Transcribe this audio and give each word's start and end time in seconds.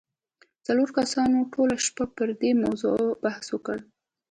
څلورو 0.65 0.95
کسانو 0.99 1.49
ټوله 1.53 1.75
شپه 1.85 2.05
پر 2.15 2.29
دې 2.41 2.51
موضوع 2.63 2.97
بحث 3.23 3.45
وکړ. 3.51 3.77